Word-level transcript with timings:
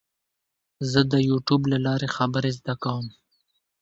زه 0.91 1.01
د 1.11 1.13
یوټیوب 1.29 1.61
له 1.71 1.77
لارې 1.85 2.07
خبرې 2.15 2.51
زده 2.59 2.75
کوم. 2.83 3.05